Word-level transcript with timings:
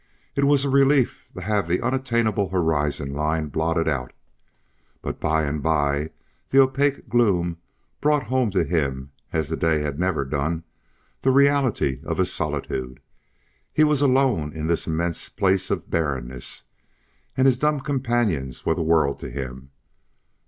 It 0.35 0.45
was 0.45 0.65
a 0.65 0.69
relief 0.71 1.27
to 1.35 1.41
have 1.41 1.67
the 1.67 1.79
unattainable 1.79 2.49
horizon 2.49 3.13
line 3.13 3.49
blotted 3.49 3.87
out. 3.87 4.13
But 5.03 5.19
by 5.19 5.43
and 5.43 5.61
by 5.61 6.09
the 6.49 6.57
opaque 6.57 7.07
gloom 7.07 7.57
brought 8.01 8.23
home 8.23 8.49
to 8.49 8.63
him, 8.63 9.11
as 9.31 9.49
the 9.49 9.55
day 9.55 9.81
had 9.81 9.99
never 9.99 10.25
done, 10.25 10.63
the 11.21 11.29
reality 11.29 11.99
of 12.03 12.17
his 12.17 12.33
solitude. 12.33 12.99
He 13.71 13.83
was 13.83 14.01
alone 14.01 14.53
in 14.53 14.65
this 14.65 14.87
immense 14.87 15.29
place 15.29 15.69
of 15.69 15.91
barrenness, 15.91 16.63
and 17.37 17.45
his 17.45 17.59
dumb 17.59 17.79
companions 17.79 18.65
were 18.65 18.73
the 18.73 18.81
world 18.81 19.19
to 19.19 19.29
him. 19.29 19.69